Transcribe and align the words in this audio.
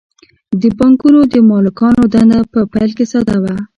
د 0.61 0.63
بانکونو 0.77 1.19
د 1.33 1.35
مالکانو 1.49 2.03
دنده 2.13 2.39
په 2.51 2.59
پیل 2.73 2.91
کې 2.97 3.05
ساده 3.11 3.35
وه 3.43 3.55